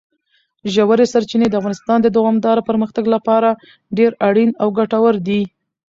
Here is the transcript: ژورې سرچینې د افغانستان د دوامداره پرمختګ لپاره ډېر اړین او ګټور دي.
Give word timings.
ژورې 0.73 1.05
سرچینې 1.13 1.47
د 1.49 1.55
افغانستان 1.61 1.99
د 2.01 2.07
دوامداره 2.17 2.65
پرمختګ 2.69 3.05
لپاره 3.15 3.49
ډېر 3.97 4.11
اړین 4.27 4.49
او 4.61 4.67
ګټور 4.77 5.15
دي. 5.27 5.41